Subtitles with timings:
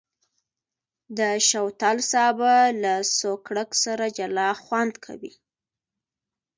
[1.17, 1.19] د
[1.49, 5.33] شوتل سابه له سوکړک سره جلا خوند کوي.